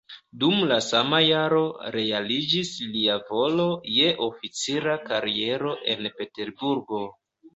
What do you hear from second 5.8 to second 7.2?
en Peterburgo.